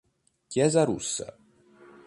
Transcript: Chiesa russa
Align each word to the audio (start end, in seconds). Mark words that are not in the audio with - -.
Chiesa 0.49 0.81
russa 0.83 1.29